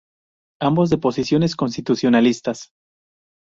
[0.59, 2.71] Ambos de posiciones constitucionalistas.